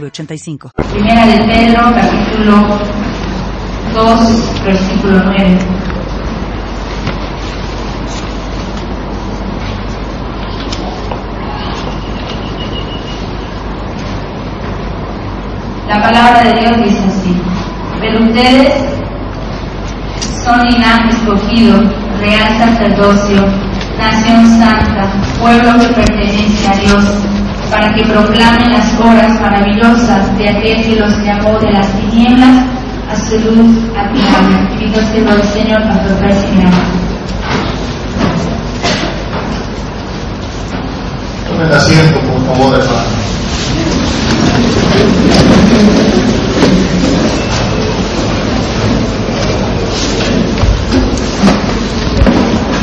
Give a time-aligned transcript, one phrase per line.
[0.00, 0.70] 906985.
[0.92, 2.54] Primera de Pedro, capítulo
[3.94, 5.58] 2, versículo 9.
[15.88, 17.36] La palabra de Dios dice así,
[18.00, 18.72] pero ustedes
[20.42, 21.80] son linaje escogido,
[22.20, 23.44] real sacerdocio,
[23.98, 27.04] nación santa, pueblo que pertenece a Dios,
[27.74, 32.62] para que proclamen las horas maravillosas de aquel que los llamó de las tinieblas
[33.10, 34.76] a su luz admirable.
[34.78, 36.76] Y Dios te lo Señor, nuestro Presidente.
[41.48, 43.24] Tomen asiento, por favor, hermano.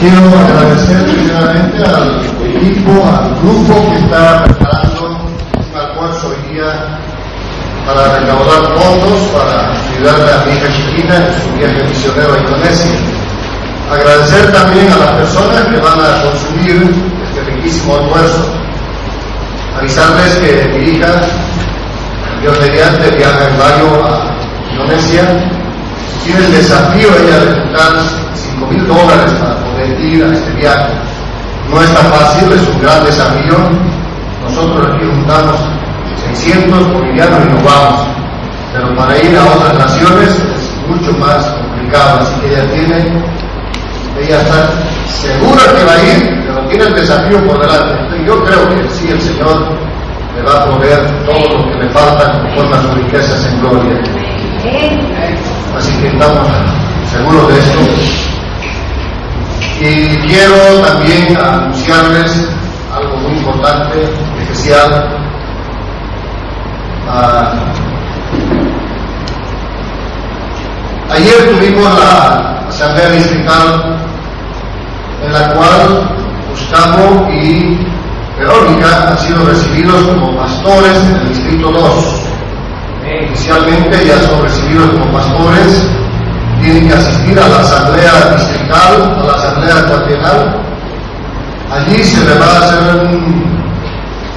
[0.02, 2.31] Quiero agradecer primeramente al
[2.62, 7.00] equipo, al grupo que está preparando un almuerzo hoy día
[7.88, 12.92] para recaudar fondos para ayudarle a mi hija chiquita en su viaje misionero a Indonesia.
[13.92, 16.94] Agradecer también a las personas que van a consumir
[17.26, 18.54] este riquísimo almuerzo.
[19.80, 21.22] Avisarles que mi hija,
[22.42, 25.24] Dios mediante, viaja en mayo a Indonesia.
[26.24, 27.92] Tiene el desafío ella de juntar
[28.36, 31.11] 5 mil dólares para poder ir a este viaje.
[31.70, 33.58] No está fácil, es un gran desafío.
[34.44, 35.60] Nosotros aquí juntamos
[36.36, 38.02] 600 bolivianos y nos vamos.
[38.74, 43.24] Pero para ir a otras naciones es mucho más complicado, así que ella tiene,
[44.20, 44.70] ella está
[45.08, 48.26] segura que va a ir, pero tiene el desafío por delante.
[48.26, 49.78] Yo creo que sí, el Señor
[50.36, 54.02] le va a proveer todo lo que le falta conforme a sus riquezas en gloria.
[55.78, 56.48] Así que estamos
[57.12, 58.31] seguros de esto.
[59.84, 62.48] Y quiero también anunciarles
[62.96, 65.10] algo muy importante, especial.
[67.10, 67.52] Ah,
[71.10, 73.98] ayer tuvimos la asamblea distrital
[75.26, 76.16] en la cual
[76.52, 77.80] Gustavo y
[78.38, 82.06] Verónica han sido recibidos como pastores en el distrito 2.
[83.28, 85.90] Inicialmente ya son recibidos como pastores,
[86.62, 90.20] tienen que asistir a la asamblea distrital, a la asamblea cuartel.
[91.72, 93.64] Allí se le va a hacer un,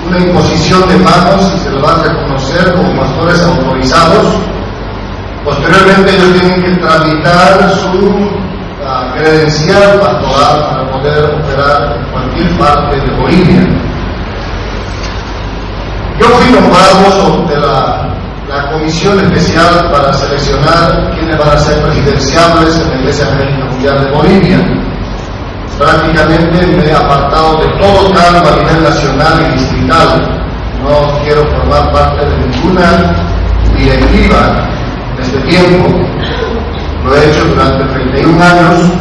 [0.09, 4.35] una imposición de manos y se le va a reconocer como pastores autorizados.
[5.45, 13.01] Posteriormente ellos tienen que tramitar su uh, credencial pastoral para poder operar en cualquier parte
[13.01, 13.67] de Bolivia.
[16.19, 22.78] Yo fui nombrado de la, la, comisión especial para seleccionar quiénes van a ser presidenciables
[22.81, 24.59] en la Iglesia América Mundial de Bolivia.
[25.78, 30.44] Prácticamente me he apartado de todo cargo a nivel nacional y distrital.
[30.82, 33.34] No quiero formar parte de ninguna
[33.77, 34.69] directiva
[35.16, 35.88] de este tiempo.
[37.05, 38.93] Lo he hecho durante 31 años,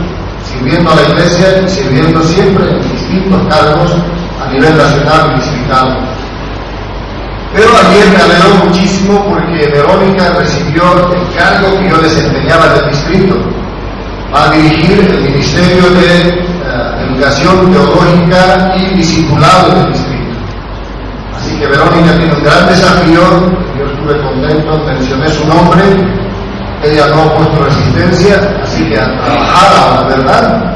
[0.43, 3.95] sirviendo a la Iglesia y sirviendo siempre en distintos cargos
[4.41, 6.13] a nivel nacional y distrital.
[7.53, 10.83] Pero ayer me alegró muchísimo porque Verónica recibió
[11.13, 13.35] el cargo que yo desempeñaba en el distrito,
[14.33, 20.33] a dirigir el Ministerio de uh, Educación Teológica y Discipulado del distrito.
[21.37, 23.21] Así que Verónica tiene un gran desafío,
[23.77, 25.83] yo estuve contento, mencioné su nombre,
[26.83, 30.73] ella no ha puesto resistencia, así que a trabajar verdad.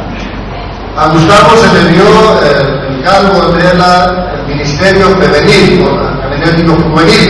[0.96, 2.04] A Gustavo se le dio
[2.42, 5.88] el cargo de la, Ministerio Femenil,
[6.30, 7.30] Genético Juvenil,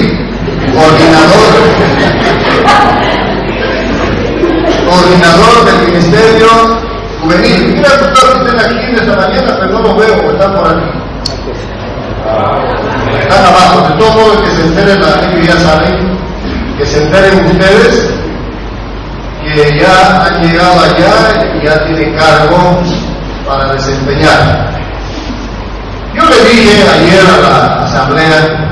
[0.73, 1.53] coordinador,
[4.89, 6.47] coordinador del Ministerio
[7.21, 7.73] Juvenil.
[7.75, 10.89] Mira, doctor, que estén aquí esta mañana, pero no lo veo, están por aquí.
[13.21, 16.17] Están abajo, de todo modo que se enteren, la ya saben,
[16.77, 18.13] que se enteren ustedes
[19.53, 22.81] que ya han llegado allá y ya tienen cargo
[23.47, 24.86] para desempeñar.
[26.15, 28.67] Yo le dije ayer a la asamblea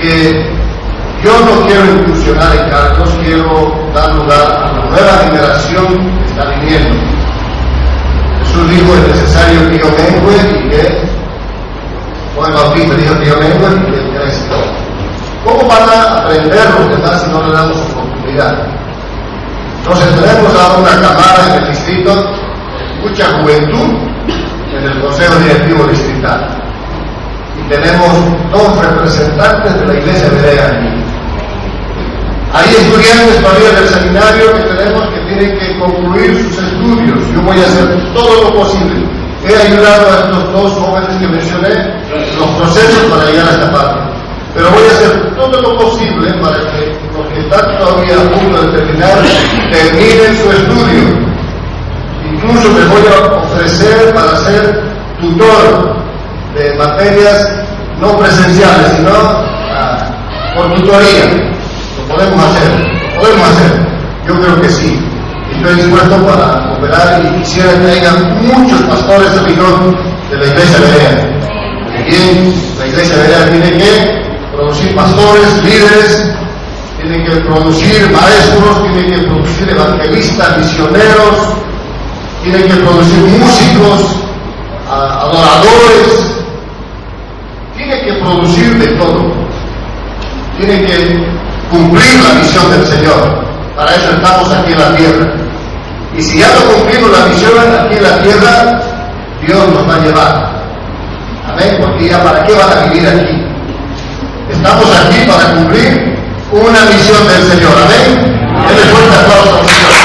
[0.00, 0.50] que
[1.22, 5.86] yo no quiero incursionar en cargos, quiero dar lugar a la nueva generación
[6.18, 6.96] que está viniendo.
[8.40, 11.02] Jesús dijo es necesario que yo mengue y que
[12.34, 14.56] Juan Bautista dijo que yo mengue y que Cristo.
[15.44, 18.66] ¿Cómo van a aprender los demás si no le damos oportunidad?
[19.78, 22.30] Entonces tenemos ahora una cámara en el distrito,
[23.02, 24.11] mucha juventud
[24.82, 26.48] en el Consejo Directivo Distrital.
[27.58, 28.08] Y tenemos
[28.50, 30.88] dos representantes de la Iglesia Berea aquí.
[32.54, 37.18] Hay estudiantes todavía del seminario que tenemos que tienen que concluir sus estudios.
[37.32, 39.06] Yo voy a hacer todo lo posible.
[39.44, 43.72] He ayudado a estos dos jóvenes que mencioné en los procesos para llegar a esta
[43.72, 44.00] parte.
[44.54, 48.62] Pero voy a hacer todo lo posible para que los que están todavía a punto
[48.62, 49.18] de terminar
[49.70, 51.31] terminen su estudio.
[52.30, 54.82] Incluso me voy a ofrecer para ser
[55.20, 55.96] tutor
[56.54, 57.48] de materias
[58.00, 61.52] no presenciales, sino ah, por tutoría
[62.08, 63.92] podemos hacer, podemos hacer.
[64.26, 64.98] Yo creo que sí.
[65.54, 69.94] Estoy dispuesto para cooperar y quisiera que haya muchos pastores amigos
[70.30, 71.32] de la iglesia berea.
[72.08, 74.22] Bien, la iglesia berea tiene que
[74.56, 76.32] producir pastores, líderes,
[77.00, 81.36] tiene que producir maestros, tiene que producir evangelistas, misioneros,
[82.42, 84.16] tiene que producir músicos,
[84.90, 86.34] adoradores,
[87.76, 89.32] tiene que producir de todo.
[90.58, 91.26] Tiene que
[91.70, 93.44] cumplir la misión del Señor.
[93.76, 95.34] Para eso estamos aquí en la tierra.
[96.16, 98.82] Y si ya no cumplimos la misión aquí en la tierra,
[99.46, 100.52] Dios nos va a llevar.
[101.50, 103.42] Amén, porque ya para qué van a vivir aquí.
[104.50, 106.18] Estamos aquí para cumplir
[106.52, 107.72] una misión del Señor.
[107.84, 108.32] Amén.
[108.90, 110.01] Fuerte aplauso al Señor.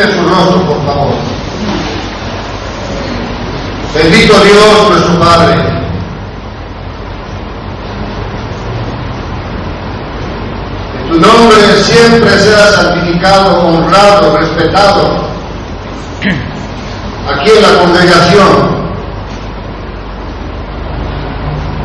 [0.00, 1.12] Su rostro, por favor.
[3.94, 5.56] Bendito Dios nuestro Padre.
[11.10, 15.28] Tu nombre siempre sea santificado, honrado, respetado.
[17.28, 18.80] Aquí en la congregación.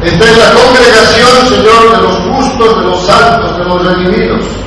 [0.04, 4.65] Esta es la congregación, Señor, de los justos, de los santos, de los redimidos.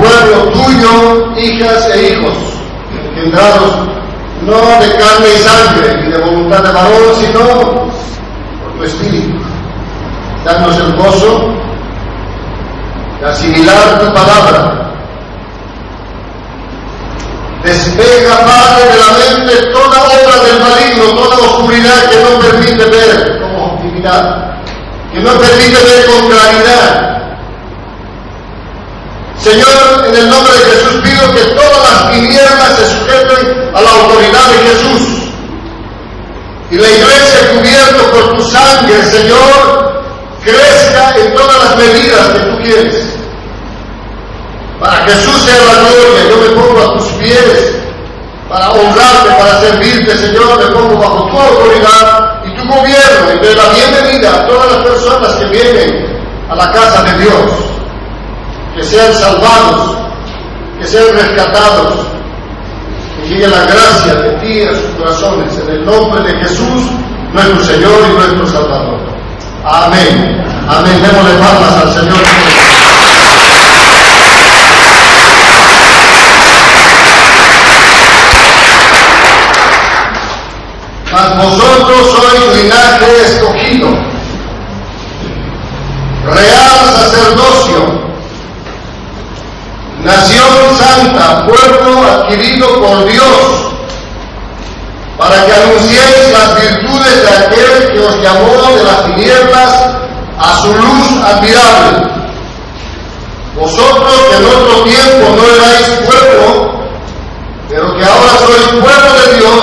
[0.00, 2.34] Pueblo tuyo, hijas e hijos,
[3.14, 3.90] engendrados
[4.42, 9.38] no de carne y sangre, ni de voluntad de varón, sino por tu espíritu.
[10.44, 11.50] Danos el gozo
[13.20, 14.90] de asimilar tu palabra.
[17.62, 23.38] Despega, Padre, de la mente toda obra del maligno, toda oscuridad que no permite ver
[23.38, 24.54] como objetividad,
[25.12, 27.09] que no permite ver con claridad,
[29.42, 33.90] Señor, en el nombre de Jesús pido que todas las tinieblas se sujeten a la
[33.90, 35.02] autoridad de Jesús.
[36.70, 40.04] Y la iglesia cubierta por tu sangre, Señor,
[40.44, 43.06] crezca en todas las medidas que tú quieres.
[44.78, 47.74] Para Jesús sea la gloria, yo me pongo a tus pies
[48.46, 53.54] para honrarte, para servirte, Señor, me pongo bajo tu autoridad y tu gobierno y de
[53.54, 57.70] la bienvenida a todas las personas que vienen a la casa de Dios
[58.74, 59.96] que sean salvados,
[60.78, 62.06] que sean rescatados,
[63.16, 66.84] que llegue la gracia de ti a sus corazones, en el nombre de Jesús,
[67.32, 69.00] nuestro Señor y nuestro Salvador.
[69.64, 70.44] Amén.
[70.68, 71.02] Amén.
[71.02, 72.16] Démosle palmas al Señor.
[81.12, 83.88] Mas vosotros sois linaje escogido,
[86.24, 88.10] real sacerdocio,
[90.10, 93.72] nación santa, pueblo adquirido por Dios,
[95.18, 99.70] para que anunciéis las virtudes de aquel que os llamó de las tinieblas
[100.38, 102.10] a su luz admirable.
[103.56, 106.72] Vosotros que en otro tiempo no erais pueblo,
[107.68, 109.62] pero que ahora sois pueblo de Dios,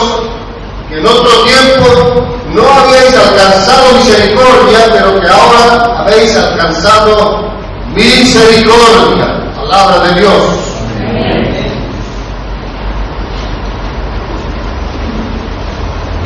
[0.90, 7.52] que en otro tiempo no habéis alcanzado misericordia, pero que ahora habéis alcanzado
[7.94, 9.37] misericordia
[9.68, 10.34] palabra de Dios.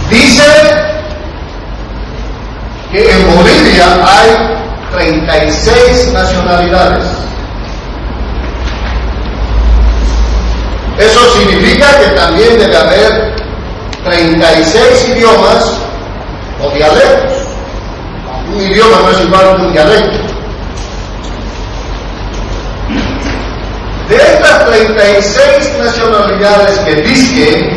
[0.09, 0.43] Dice
[2.91, 4.57] que en Bolivia hay
[4.91, 7.05] 36 nacionalidades.
[10.99, 13.35] Eso significa que también debe haber
[14.03, 15.77] 36 idiomas
[16.61, 17.37] o dialectos.
[18.53, 20.30] Un idioma no es igual que un dialecto.
[24.11, 27.69] De estas 36 nacionalidades que dice,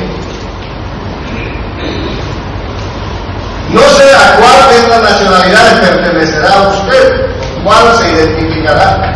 [3.70, 7.26] no sé a cuál de estas nacionalidades pertenecerá usted,
[7.62, 9.14] cuál se identificará.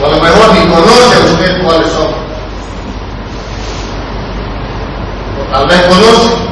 [0.00, 2.14] O a lo mejor ni conoce usted cuáles son.
[5.36, 6.48] O tal vez conoce.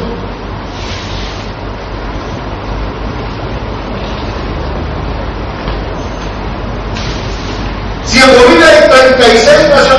[8.06, 8.88] Si en Bolivia hay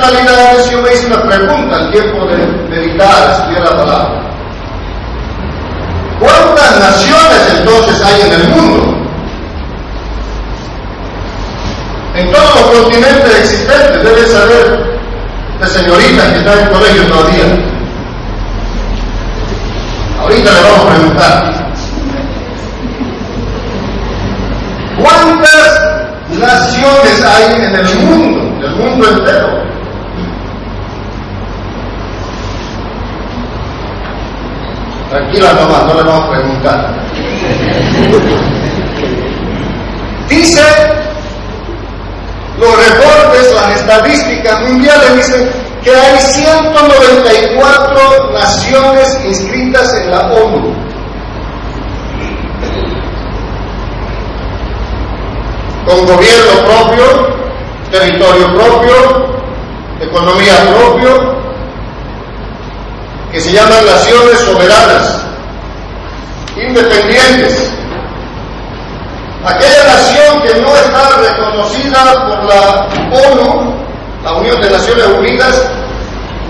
[0.07, 2.37] 36 nacionalidades, yo me hice una pregunta al tiempo de
[2.69, 4.27] meditar, estudiar la palabra.
[6.19, 8.97] ¿Cuántas naciones entonces hay en el mundo?
[12.15, 14.99] En todos los continentes existentes, debe saber
[15.59, 17.45] la señorita que está en el colegio todavía.
[20.21, 21.67] Ahorita le vamos a preguntar.
[24.99, 29.66] ¿Cuántas naciones hay en el mundo, en el mundo entero?
[35.09, 36.93] Tranquila nomás, no le vamos a preguntar.
[40.27, 40.61] Dice,
[42.59, 45.49] los reportes, las estadísticas mundiales dicen
[45.83, 50.75] que hay 194 naciones inscritas en la ONU.
[55.85, 57.05] Con gobierno propio,
[57.91, 59.27] territorio propio,
[60.01, 61.36] economía propio,
[63.37, 65.23] que se llaman naciones soberanas,
[66.55, 67.71] independientes.
[69.45, 72.87] Aquella nación que no está reconocida por la
[73.29, 73.75] ONU,
[74.23, 75.63] la Unión de Naciones Unidas,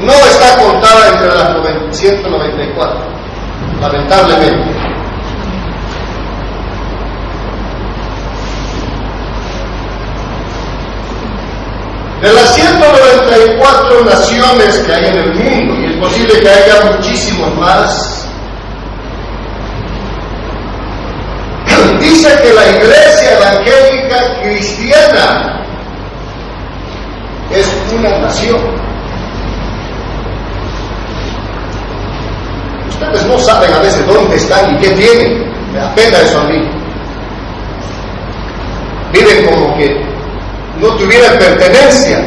[0.02, 3.00] no está contada entre las 194,
[3.82, 4.78] lamentablemente.
[12.22, 18.28] De las 194 naciones que hay en el mundo, posible que haya muchísimos más,
[22.00, 25.64] dice que la iglesia evangélica cristiana
[27.52, 28.60] es una nación.
[32.90, 35.52] Ustedes no saben a veces dónde están y qué tienen.
[35.74, 36.68] Me apena eso a mí.
[39.14, 40.06] Viven como que
[40.82, 42.24] no tuvieran pertenencia,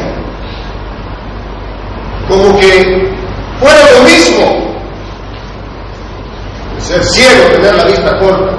[2.27, 3.20] como que
[3.61, 4.71] fuera lo mismo
[6.81, 8.51] ser ciego, tener la vista corta.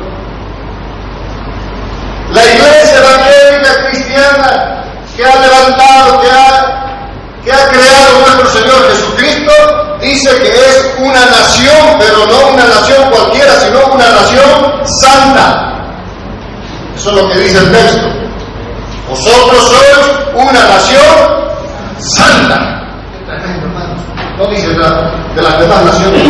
[2.32, 4.85] La iglesia evangélica cristiana
[5.16, 6.99] que ha levantado, que ha,
[7.44, 9.52] que ha creado nuestro Señor Jesucristo,
[10.00, 15.73] dice que es una nación, pero no una nación cualquiera, sino una nación santa.
[16.97, 18.09] Eso es lo que dice el texto.
[19.11, 21.52] Vosotros sois una nación
[21.99, 22.72] santa.
[24.43, 26.23] No dice de, de las demás naciones.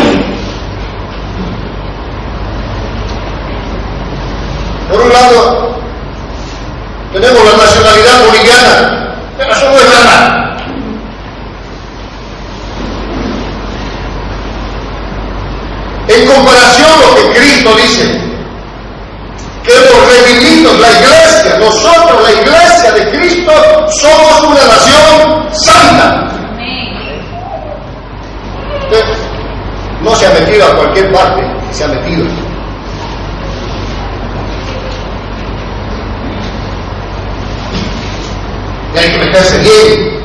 [4.90, 5.74] Por un lado,
[7.14, 10.56] tenemos la nacionalidad boliviana, pero eso no es nada.
[16.08, 18.20] En comparación a lo que Cristo dice,
[19.64, 23.52] que los redimidos, la iglesia, nosotros, la iglesia de Cristo,
[23.88, 26.28] somos una nación santa.
[28.82, 29.04] Usted
[30.02, 31.10] no se ha metido a cualquier
[31.92, 32.24] parte, se ha metido.
[38.94, 40.22] Y hay que meterse bien.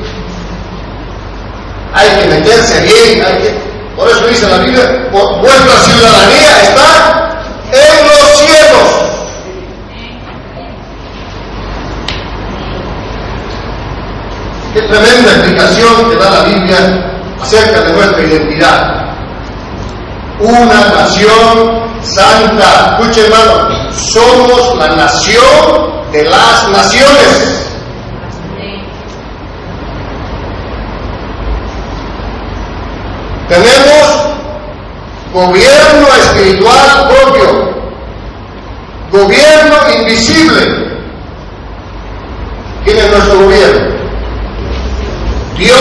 [1.93, 3.25] Hay que meterse bien.
[3.25, 3.67] Hay que...
[3.95, 9.07] Por eso dice la Biblia, vuestra ciudadanía está en los cielos.
[14.74, 16.77] Qué tremenda explicación que da la Biblia
[17.41, 19.07] acerca de nuestra identidad.
[20.39, 20.81] Una
[21.17, 22.97] nación santa.
[23.00, 27.63] Escuche hermano, somos la nación de las naciones.
[33.50, 34.07] Tenemos
[35.33, 37.71] gobierno espiritual propio,
[39.12, 40.97] gobierno invisible.
[42.83, 43.97] ¿Quién es nuestro gobierno?
[45.57, 45.77] Dios.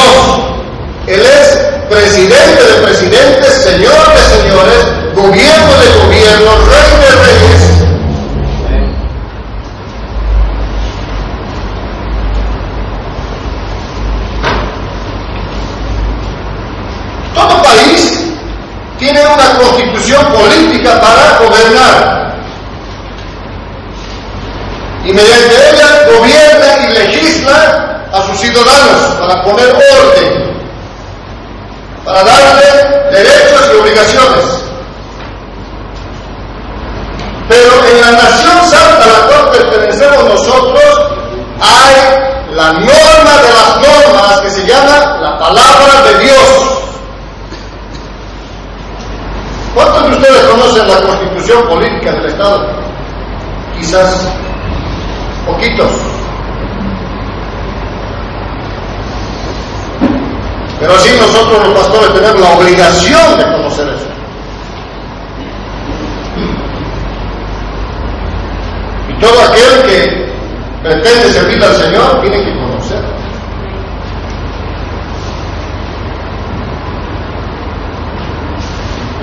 [1.07, 7.63] Él es presidente de presidentes, señor de señores, gobierno de gobiernos, rey de reyes.
[17.35, 18.21] Todo país
[18.99, 22.37] tiene una constitución política para gobernar.
[25.05, 30.57] Y mediante ella gobierna y legisla a sus ciudadanos para poner orden,
[32.05, 34.67] para darle derechos y obligaciones.
[37.49, 41.13] Pero en la nación santa a la cual pertenecemos nosotros
[41.61, 43.79] hay la norma de las
[45.39, 46.37] palabra de Dios.
[49.75, 50.89] ¿Cuántos de ustedes conocen
[51.55, 52.69] política del Estado?
[53.79, 54.29] Quizás
[55.47, 55.91] poquitos.
[60.81, 64.07] Pero así nosotros los pastores tenemos la obligación de conocer eso.
[69.09, 70.33] Y todo aquel que
[70.83, 73.17] pretende servir al Señor tiene que conocer.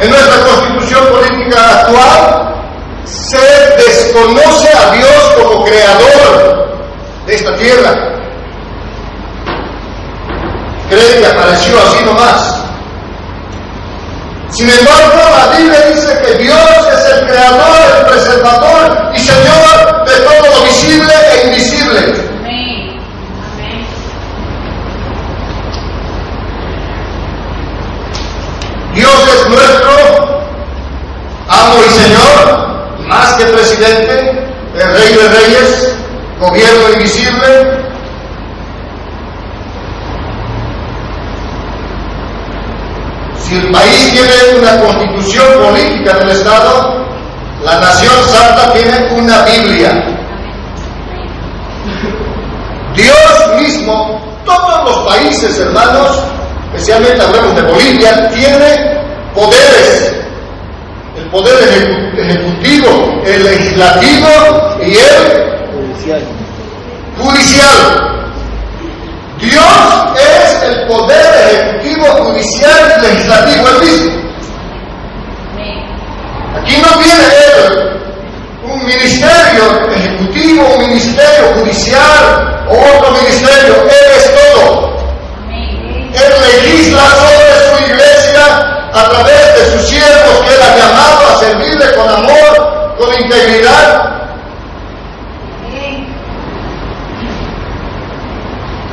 [0.01, 2.56] En nuestra constitución política actual
[3.13, 3.38] se
[3.77, 6.67] desconoce a Dios como creador
[7.25, 7.91] de esta tierra.
[10.89, 12.60] Creen que apareció así nomás.
[14.50, 16.58] Sin embargo, la Biblia dice que Dios
[16.93, 22.00] es el creador, el preservador y Señor de todo lo visible e invisible.
[22.39, 23.00] Amén.
[28.93, 30.43] Dios es nuestro
[31.50, 32.73] amo y Señor,
[33.13, 34.32] más que presidente,
[34.75, 35.96] el rey de reyes,
[36.39, 37.48] gobierno invisible.
[43.38, 47.05] Si el país tiene una constitución política del Estado,
[47.63, 49.91] la nación santa tiene una Biblia.
[52.96, 56.17] Dios mismo, todos los países hermanos,
[56.74, 59.01] especialmente hablamos de Bolivia, tiene
[59.36, 60.23] poderes.
[61.34, 64.30] Poder ejecu- ejecutivo, el legislativo
[64.86, 65.24] y el
[67.18, 68.20] judicial.
[69.40, 69.63] Dios
[70.16, 74.12] es el poder ejecutivo, judicial y legislativo, el mismo.
[76.62, 77.90] Aquí no tiene él
[78.72, 83.74] un ministerio ejecutivo, un ministerio judicial o otro ministerio.
[92.04, 94.10] Con amor, con integridad.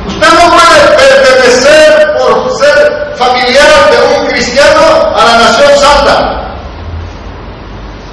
[0.07, 6.41] Usted no puede pertenecer por ser familiar de un cristiano a la nación santa.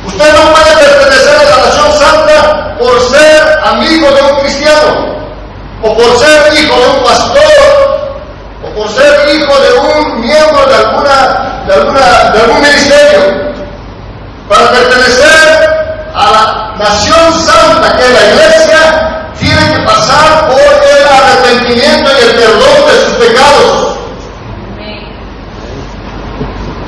[0.04, 5.18] Usted no puede pertenecer a la nación santa por ser amigo de un cristiano,
[5.82, 8.10] o por ser hijo de un pastor,
[8.64, 13.47] o por ser hijo de un miembro de alguna, de alguna, de algún ministerio.
[14.48, 21.06] Para pertenecer a la nación santa que es la iglesia, tiene que pasar por el
[21.06, 23.98] arrepentimiento y el perdón de sus pecados.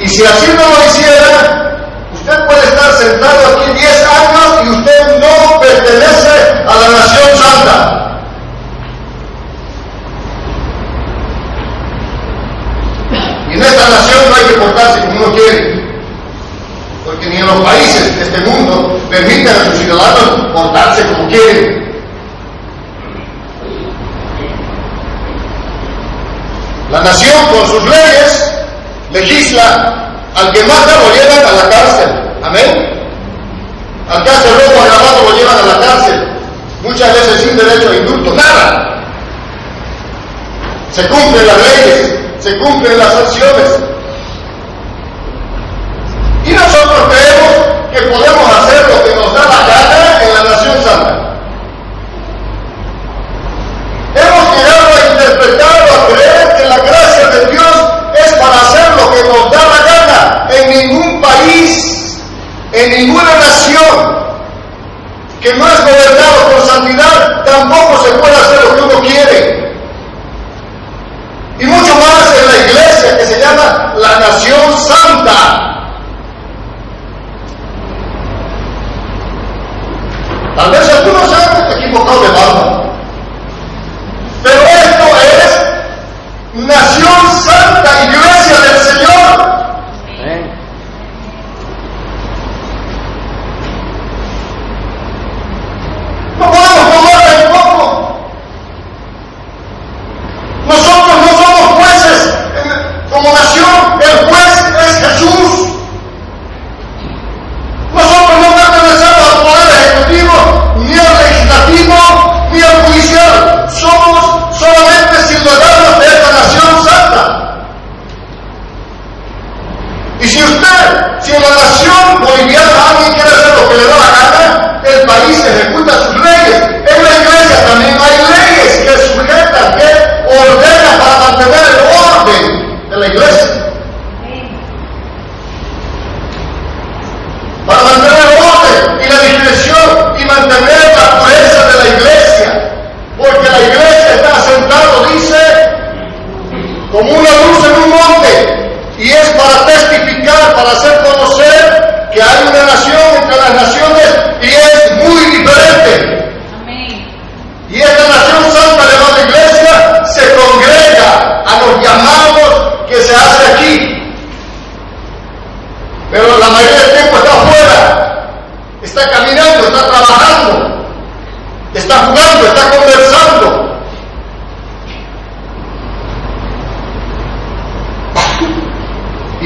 [0.01, 1.77] Y si así no lo hiciera,
[2.15, 8.01] usted puede estar sentado aquí 10 años y usted no pertenece a la nación santa.
[13.51, 15.60] Y en esta nación no hay que portarse como uno quiere.
[17.41, 21.91] Ni los países de este mundo permiten a sus ciudadanos portarse como quieren.
[26.91, 28.53] La nación con sus leyes
[29.11, 32.11] legisla, al que mata lo llevan a la cárcel.
[32.45, 32.91] Amén.
[34.11, 36.29] Al que hace robo agravado lo llevan a la cárcel.
[36.83, 39.03] Muchas veces sin derecho a indulto, nada.
[40.93, 43.81] Se cumplen las leyes, se cumplen las acciones.
[46.51, 47.30] Y nosotros creemos
[47.93, 48.50] 这说的吗？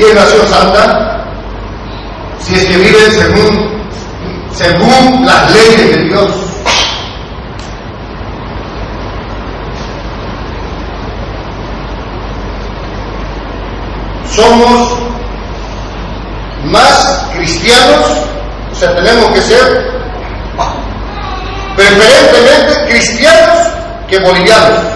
[0.04, 1.24] quién nació santa?
[2.40, 3.82] Si es que viven según,
[4.52, 6.30] según las leyes de Dios.
[14.36, 14.88] Somos
[16.64, 18.04] más cristianos,
[18.72, 19.94] o sea, tenemos que ser
[21.76, 23.68] preferentemente cristianos
[24.08, 24.93] que bolivianos.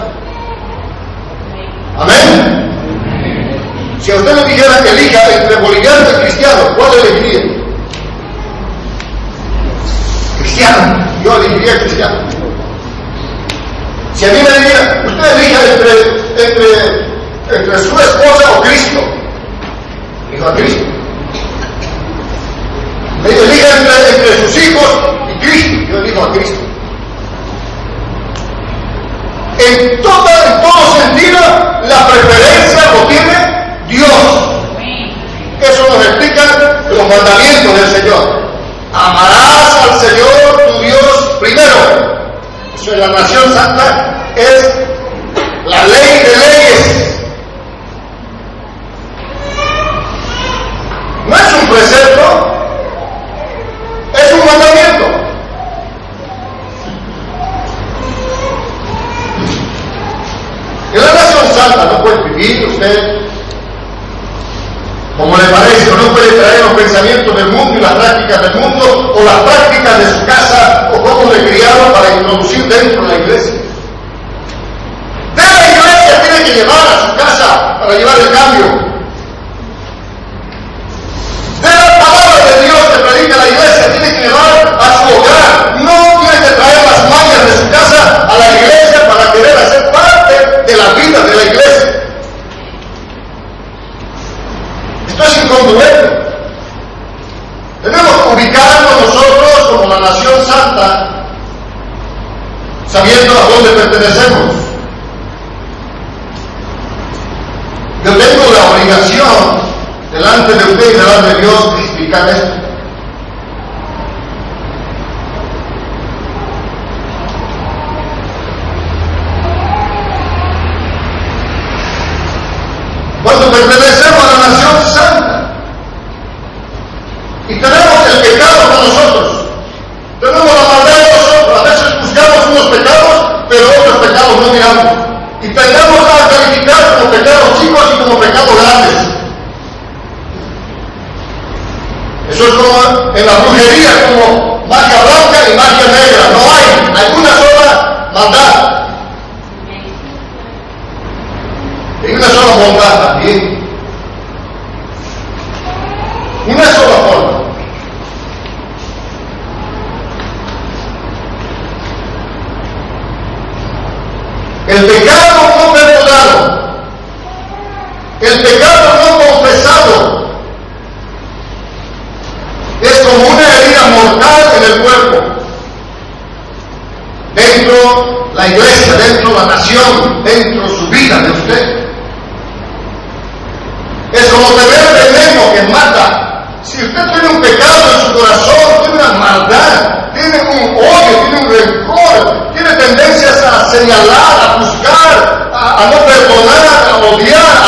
[196.29, 197.58] perdonada, odiada,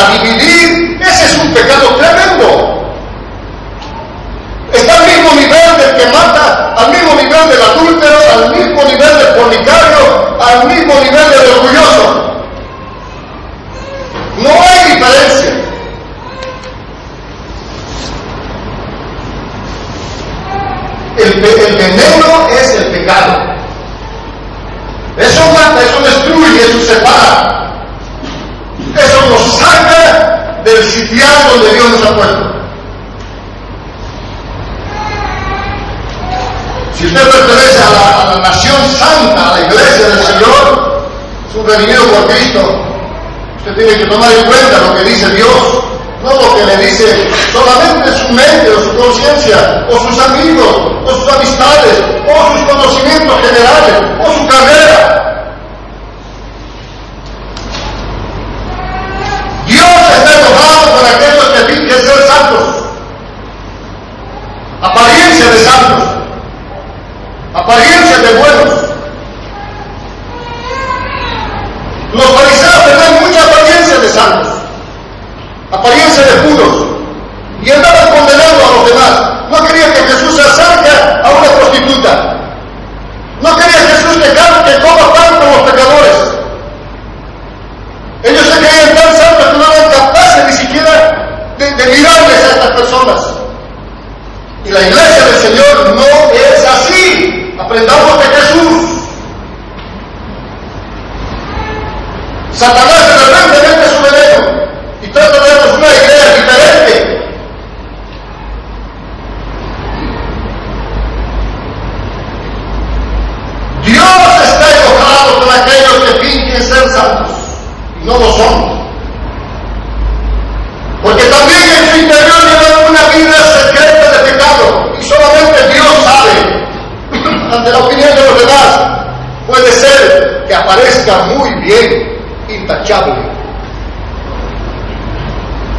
[130.53, 132.17] aparezca muy bien,
[132.49, 133.15] intachable.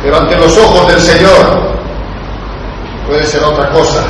[0.02, 1.76] Pero ante los ojos del Señor
[3.06, 4.02] puede ser otra cosa.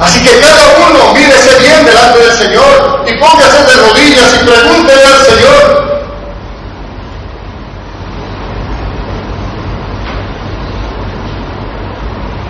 [0.00, 5.04] Así que cada uno mírese bien delante del Señor y póngase de rodillas y pregúntele
[5.04, 5.88] al Señor.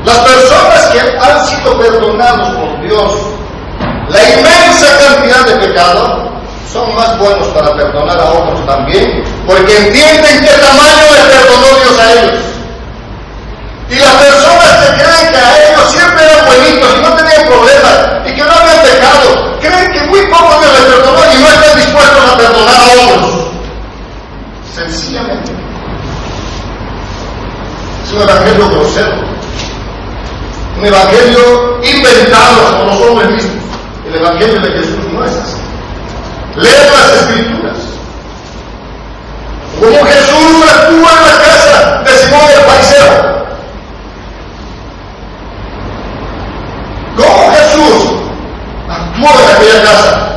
[0.05, 3.39] Las personas que han sido perdonados por Dios
[4.09, 6.28] la inmensa cantidad de pecados
[6.79, 11.99] son más buenos para perdonar a otros también, porque entienden qué tamaño les perdonó Dios
[11.99, 12.45] a ellos.
[13.91, 17.97] Y las personas que creen que a ellos siempre eran buenitos y no tenían problemas
[18.27, 21.77] y que no habían pecado, creen que muy poco Dios les perdonó y no están
[21.77, 23.49] dispuestos a perdonar a otros.
[24.75, 25.53] Sencillamente.
[28.05, 29.13] Es un evangelio grosero.
[30.79, 33.65] Un evangelio inventado por los hombres mismos.
[34.07, 35.68] El evangelio de Jesús no es así.
[36.57, 37.77] Leer las escrituras.
[39.81, 43.39] Como Jesús actúa en la casa de Simón el Paisero.
[47.17, 48.19] Como Jesús
[48.89, 50.29] actuó en aquella casa.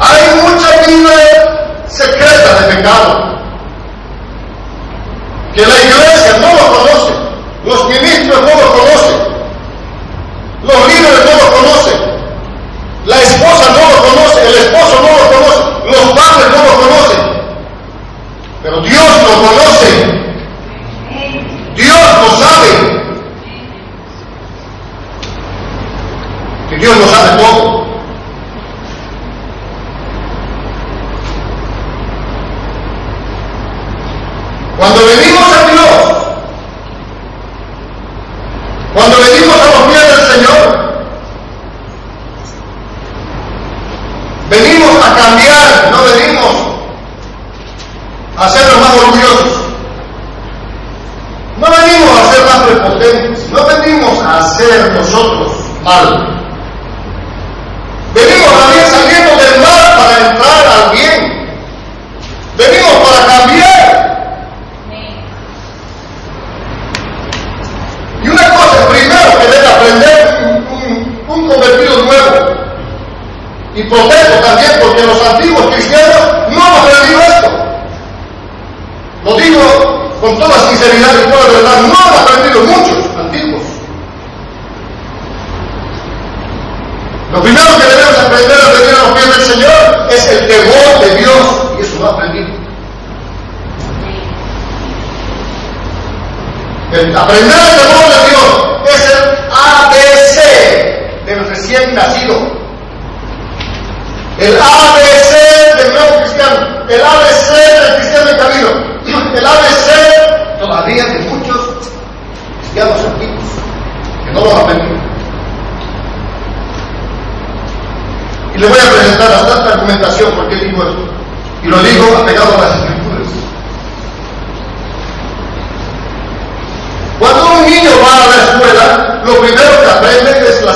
[0.00, 3.26] Hay mucha vida secreta de pecado
[5.54, 7.12] que la iglesia no lo conoce.
[7.64, 8.05] Los que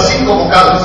[0.07, 0.83] cinco vocales.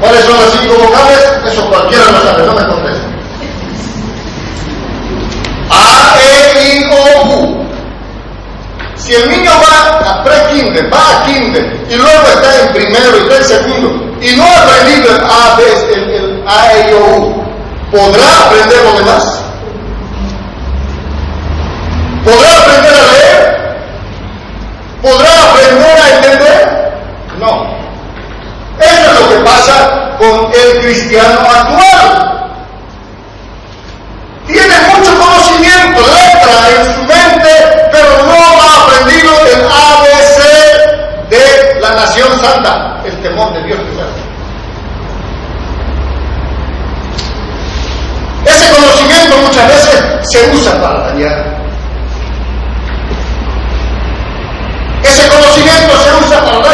[0.00, 1.18] ¿Cuáles son las cinco vocales?
[1.46, 3.06] Eso cualquiera lo sabe, no me contesta.
[5.70, 7.68] A, E, I, O, U.
[8.96, 13.20] Si el niño va a pre-kinder, va a kinder, y luego está en primero y
[13.20, 17.16] está en segundo, y no ha aprendido el A, B, el, A, E, I, O,
[17.16, 17.44] U,
[17.90, 19.44] ¿podrá aprender lo demás?
[22.24, 23.58] ¿Podrá aprender a leer?
[25.00, 26.67] ¿Podrá aprender a entender?
[30.18, 32.28] con el cristiano actual.
[34.46, 40.38] Tiene mucho conocimiento, letra en su mente, pero no ha aprendido el ABC
[41.30, 43.78] de la nación santa, el temor de Dios.
[48.44, 51.58] Ese conocimiento muchas veces se usa para dañar.
[55.02, 56.67] Ese conocimiento se usa para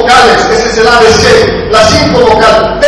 [0.00, 2.80] vocales, ese es el ABC, la cinco vocal,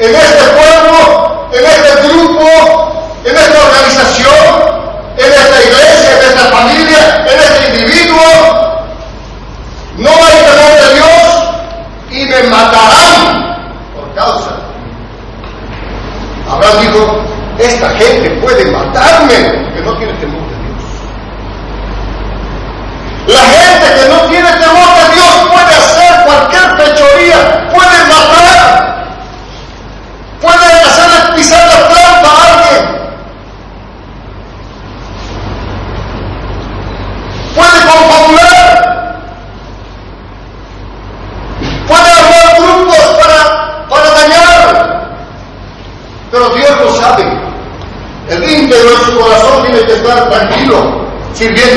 [0.00, 2.48] en este pueblo, en este grupo,
[3.22, 4.80] en esta organización,
[5.18, 8.24] en esta iglesia, en esta familia, en este individuo.
[9.98, 11.28] No hay temor de Dios
[12.12, 13.60] y me matarán
[13.94, 14.52] por causa.
[16.50, 17.02] Abraham dijo,
[17.58, 19.36] esta gente puede matarme,
[19.74, 20.82] que no tiene temor de Dios.
[23.26, 24.29] La gente que no tiene.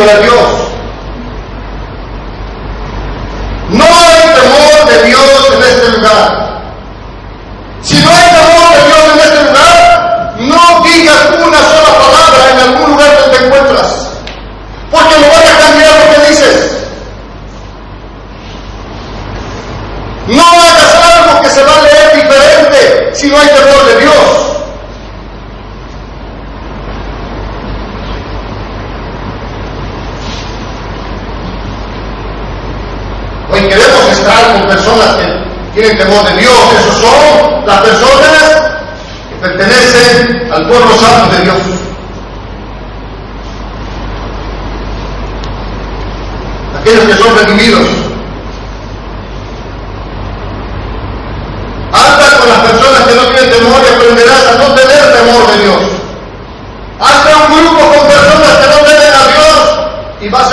[0.03, 0.42] adoración.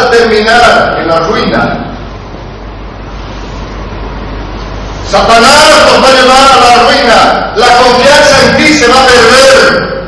[0.08, 1.78] Terminar en la ruina.
[5.10, 7.52] Satanás nos va a llevar a la ruina.
[7.56, 10.00] La confianza en ti se va a perder.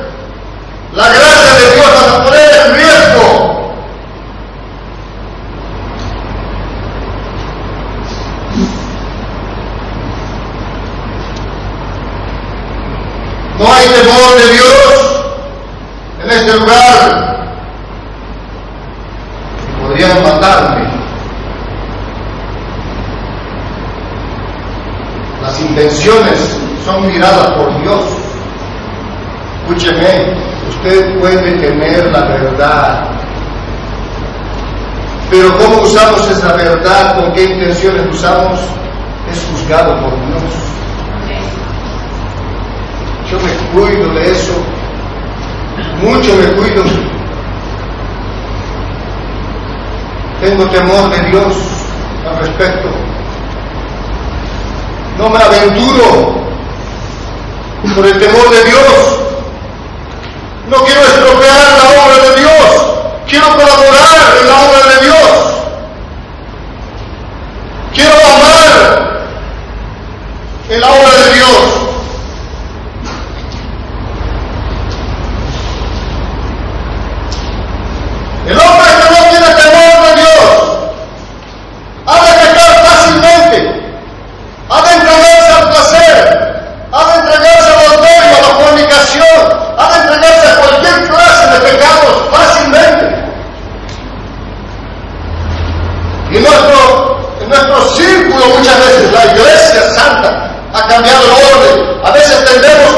[0.95, 3.53] La gracia de Dios va a poner en riesgo.
[13.59, 15.23] No hay temor de Dios
[16.25, 17.33] en este lugar.
[19.81, 20.87] Podrían matarme.
[25.43, 26.57] Las intenciones
[27.03, 28.01] son miradas por Dios.
[29.63, 30.35] Escúcheme,
[30.69, 33.11] usted puede tener la verdad.
[35.31, 38.61] Pero cómo usamos esa verdad, con qué intenciones usamos,
[39.31, 40.43] es juzgado por Dios.
[43.31, 44.53] Yo me cuido de eso,
[46.03, 46.83] mucho me cuido.
[50.43, 51.55] Tengo temor de Dios
[52.29, 52.89] al respecto.
[55.17, 56.42] No me aventuro
[57.95, 58.83] por el temor de Dios.
[60.69, 62.83] No quiero estropear la obra de Dios.
[63.29, 65.53] Quiero colaborar en la obra de Dios.
[67.95, 69.13] Quiero amar
[70.71, 71.83] en la obra de Dios.
[78.47, 80.73] El hombre que no tiene temor de Dios
[82.07, 83.57] ha de pecar fácilmente,
[84.69, 86.53] ha de entregarse al placer,
[86.93, 91.71] ha de entregarse al adulterio, a la fornicación, ha de entregarse a cualquier clase de
[91.71, 93.23] pecados fácilmente.
[96.33, 102.01] Y en nuestro, en nuestro círculo muchas veces la iglesia santa ha cambiado el orden.
[102.05, 102.91] A veces tendemos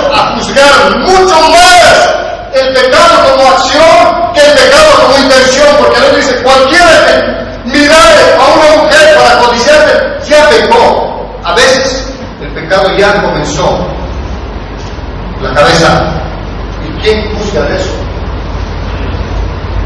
[0.98, 2.14] mucho más
[2.54, 8.34] el pecado como acción que el pecado como intención, porque Dios dice, cualquiera que mirare
[8.38, 11.30] a una mujer para codiciarle, ya pecó.
[11.44, 12.06] A veces
[12.40, 13.78] el pecado ya comenzó.
[15.42, 16.04] La cabeza.
[16.86, 17.90] ¿Y quién juzga de eso?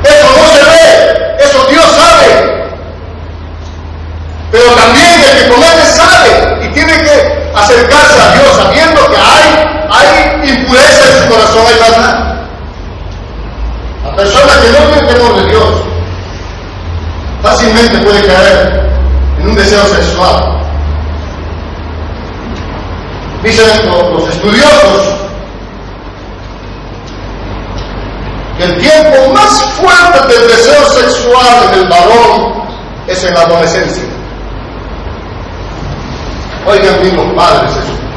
[0.04, 2.58] Eso no se ve, eso Dios sabe.
[4.50, 9.67] Pero también el que comete sabe y tiene que acercarse a Dios sabiendo que hay,
[9.90, 12.38] hay impureza en su corazón, hay maldad.
[14.04, 15.64] La persona que no tiene temor de Dios
[17.42, 18.90] fácilmente puede caer
[19.40, 20.58] en un deseo sexual.
[23.42, 25.14] Dicen los estudiosos
[28.58, 32.64] que el tiempo más fuerte del deseo sexual en el varón
[33.06, 34.02] es en la adolescencia.
[36.66, 38.07] Oigan bien los padres eso.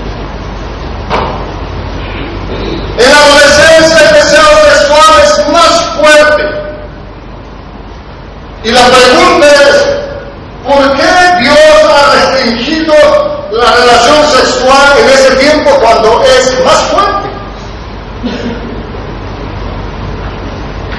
[2.97, 6.61] En la adolescencia el deseo sexual es más fuerte.
[8.63, 9.87] Y la pregunta es,
[10.63, 11.57] ¿por qué Dios
[11.89, 12.93] ha restringido
[13.51, 17.29] la relación sexual en ese tiempo cuando es más fuerte?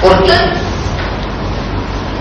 [0.01, 0.33] ¿Por qué?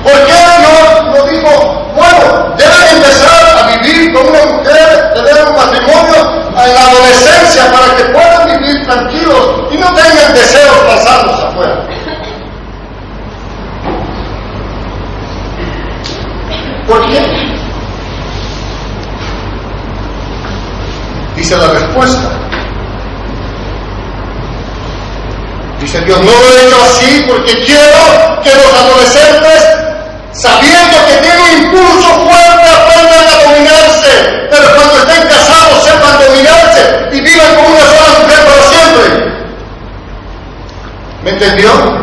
[0.05, 5.57] ¿Por qué Dios no dijo, bueno, deben empezar a vivir con una mujer, tener un
[5.57, 8.32] matrimonio en la adolescencia para que puedan
[8.63, 11.87] vivir tranquilos y no tengan deseos pasados afuera?
[16.87, 17.23] ¿Por qué?
[21.37, 22.31] Dice la respuesta.
[25.81, 29.65] Dice Dios, no lo he hecho así porque quiero que los adolescentes,
[30.33, 37.21] sabiendo que tienen impulso fuerte, aprendan a dominarse, pero cuando estén casados sepan dominarse y
[37.21, 39.33] vivan como una sola mujer para siempre.
[41.25, 42.02] ¿Me entendió?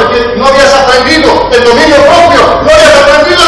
[0.00, 3.39] porque no habías aprendido el dominio propio, no habías aprendido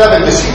[0.00, 0.49] prácticamente sí.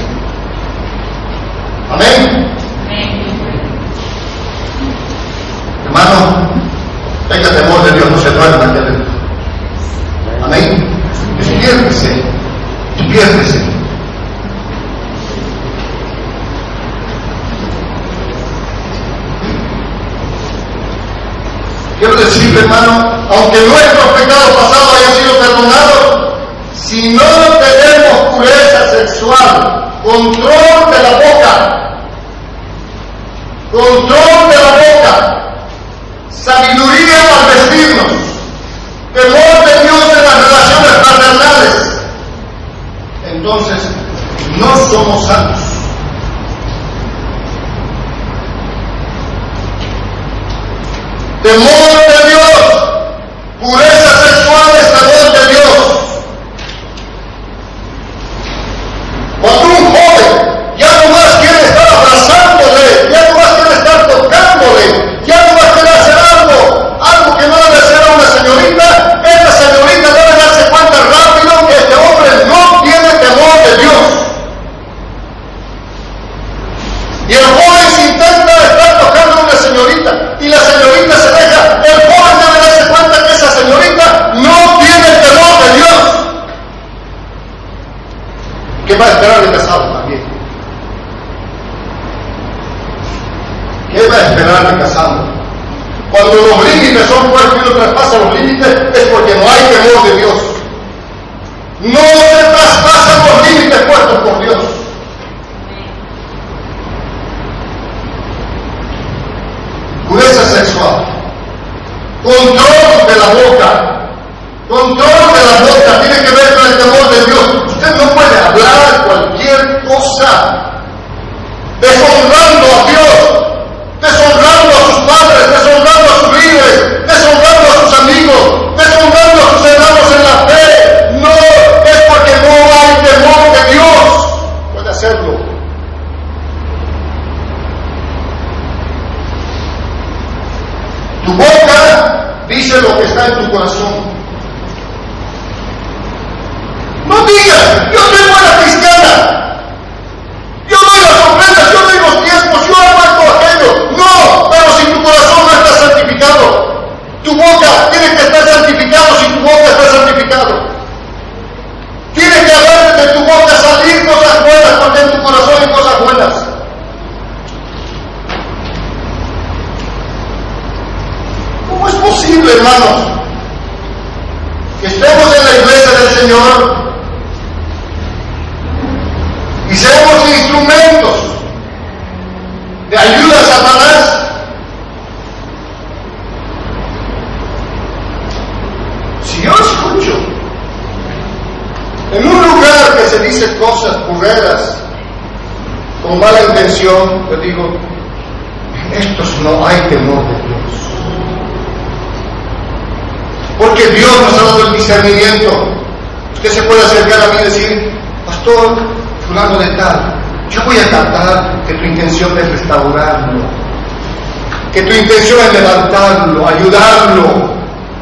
[216.76, 217.50] ayudarlo,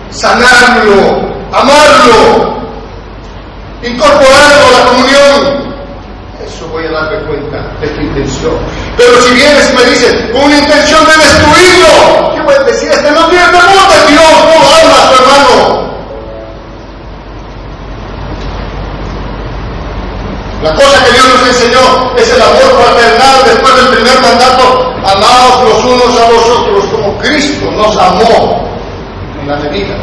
[0.10, 1.22] sanarlo,
[1.52, 2.58] amarlo,
[3.84, 5.74] incorporarlo a la comunión.
[6.46, 8.54] Eso voy a darme cuenta de tu intención.
[8.98, 12.92] Pero si vienes y me dices, con una intención de destruirlo, ¿qué voy a decir,
[12.92, 15.94] este no tiene temor de Dios, no lo amas, hermano.
[20.64, 25.64] La cosa que Dios nos enseñó es el amor fraternal después del primer mandato, amados
[25.64, 26.63] los unos a los otros
[27.24, 28.68] Cristo nos amó
[29.42, 29.96] en la medida.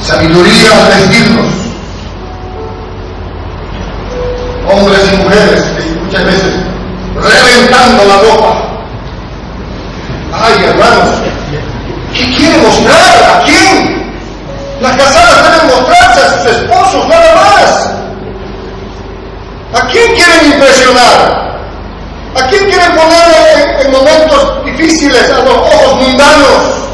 [0.00, 1.54] Sabiduría al vestirnos.
[4.68, 6.54] Hombres y mujeres que muchas veces
[7.14, 8.64] reventando la ropa.
[10.32, 11.22] Ay, hermanos,
[12.12, 13.38] ¿qué quiere mostrar?
[13.38, 14.03] ¿A quién?
[14.84, 17.90] Las casadas deben mostrarse a sus esposos, nada más.
[19.82, 21.58] ¿A quién quieren impresionar?
[22.36, 26.84] ¿A quién quieren poner en, en momentos difíciles a los ojos mundanos?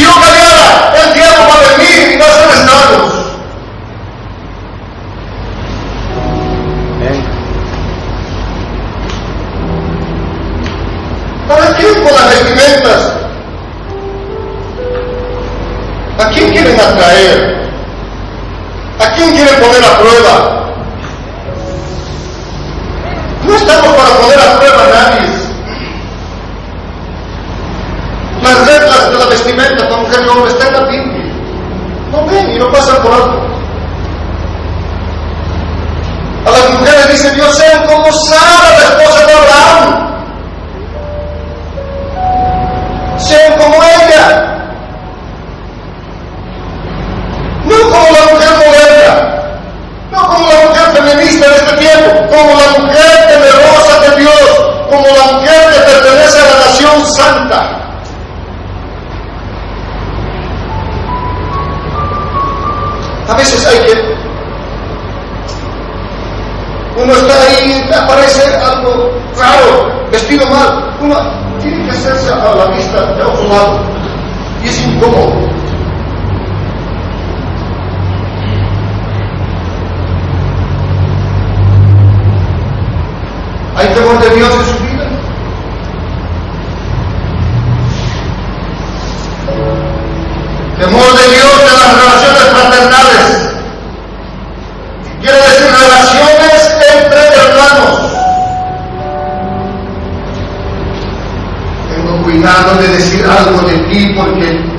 [0.00, 0.29] you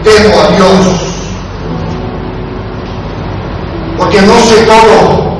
[0.03, 0.97] temo a Dios,
[3.97, 5.30] porque no sé todo,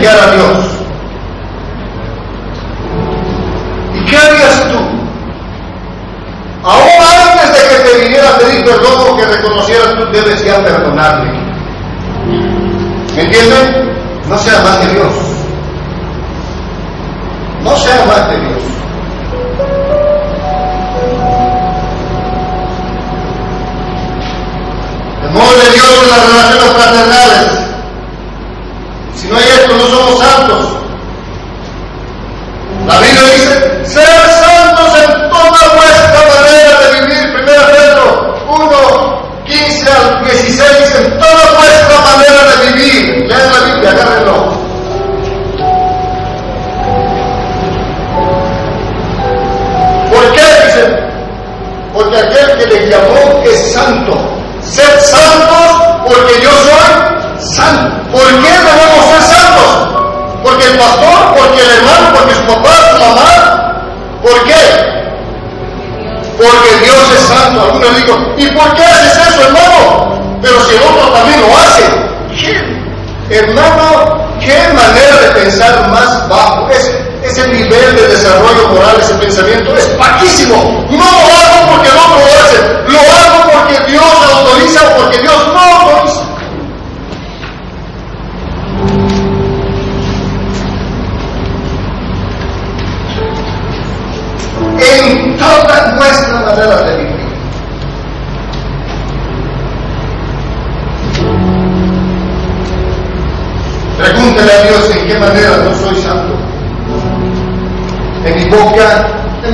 [0.00, 0.49] quero, amigo.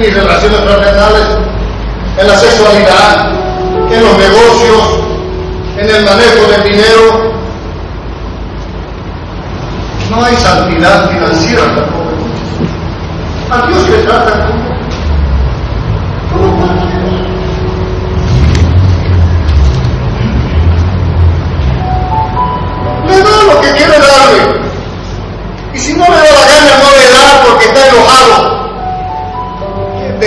[0.07, 1.27] y relaciones fraternales,
[2.19, 3.29] en la sexualidad,
[3.91, 4.83] en los negocios,
[5.79, 7.33] en el manejo del dinero.
[10.11, 12.07] No hay santidad financiera tampoco.
[13.51, 14.49] A Dios le trata
[16.33, 16.67] como, como.
[23.09, 24.61] Le da lo que quiere darle.
[25.75, 28.56] Y si no le da la gana, no le da porque está enojado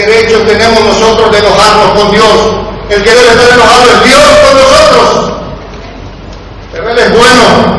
[0.10, 2.26] derecho tenemos nosotros de enojarnos con Dios?
[2.90, 5.32] El que debe estar enojado es Dios con nosotros.
[6.72, 7.79] Pero Él es bueno,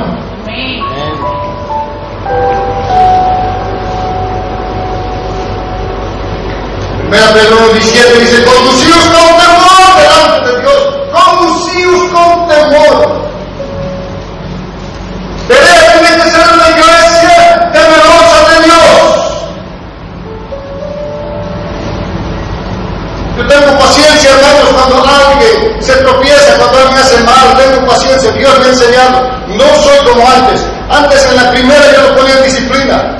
[28.40, 29.30] Dios me ha enseñado.
[29.48, 30.64] No soy como antes.
[30.90, 33.16] Antes en la primera yo no ponía disciplina.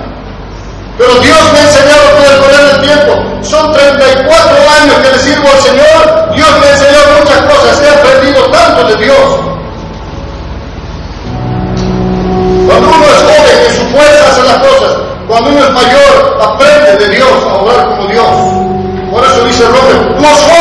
[0.97, 3.13] Pero Dios me ha enseñado a poder poner el tiempo.
[3.43, 6.35] Son 34 años que le sirvo al Señor.
[6.35, 7.83] Dios me ha enseñado muchas cosas.
[7.83, 9.29] He aprendido tanto de Dios.
[12.67, 14.97] Cuando uno es joven, en su fuerza hace las cosas.
[15.29, 18.27] Cuando uno es mayor, aprende de Dios a orar como Dios.
[19.11, 20.60] Por eso dice Robert, los jóvenes